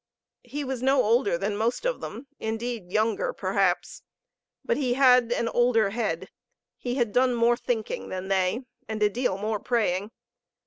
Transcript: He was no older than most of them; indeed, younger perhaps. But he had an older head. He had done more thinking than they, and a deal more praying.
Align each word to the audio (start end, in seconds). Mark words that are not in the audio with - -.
He 0.41 0.63
was 0.63 0.81
no 0.81 1.03
older 1.03 1.37
than 1.37 1.55
most 1.55 1.85
of 1.85 2.01
them; 2.01 2.25
indeed, 2.39 2.91
younger 2.91 3.33
perhaps. 3.33 4.01
But 4.65 4.77
he 4.77 4.95
had 4.95 5.31
an 5.31 5.47
older 5.49 5.91
head. 5.91 6.31
He 6.79 6.95
had 6.95 7.11
done 7.13 7.35
more 7.35 7.55
thinking 7.55 8.09
than 8.09 8.27
they, 8.27 8.63
and 8.87 9.03
a 9.03 9.09
deal 9.09 9.37
more 9.37 9.59
praying. 9.59 10.09